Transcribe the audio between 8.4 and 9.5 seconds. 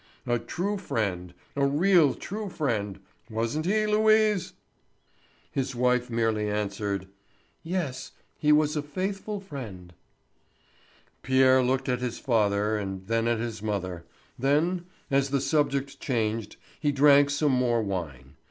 was a faithful